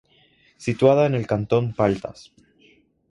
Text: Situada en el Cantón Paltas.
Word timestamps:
Situada 0.57 1.05
en 1.05 1.13
el 1.13 1.27
Cantón 1.27 1.75
Paltas. 1.75 2.33